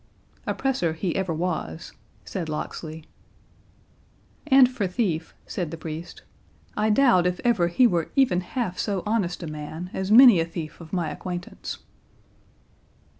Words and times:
"Oppressor 0.47 0.93
he 0.93 1.15
ever 1.15 1.31
was," 1.31 1.93
said 2.25 2.49
Locksley. 2.49 3.03
"And 4.47 4.67
for 4.67 4.87
thief," 4.87 5.35
said 5.45 5.69
the 5.69 5.77
priest, 5.77 6.23
"I 6.75 6.89
doubt 6.89 7.27
if 7.27 7.39
ever 7.43 7.67
he 7.67 7.85
were 7.85 8.09
even 8.15 8.41
half 8.41 8.79
so 8.79 9.03
honest 9.05 9.43
a 9.43 9.47
man 9.47 9.91
as 9.93 10.09
many 10.11 10.39
a 10.39 10.45
thief 10.45 10.81
of 10.81 10.91
my 10.91 11.11
acquaintance." 11.11 11.77